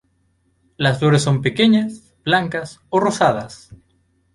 Las 0.77 0.97
flores 0.97 1.21
son 1.21 1.43
pequeñas, 1.43 2.15
blancas 2.25 2.79
o 2.89 2.99
rosadas. 2.99 3.69